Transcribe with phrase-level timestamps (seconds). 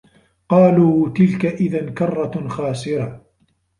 [0.49, 3.25] قالوا تِلكَ إِذًا كَرَّةٌ خاسِرَةٌ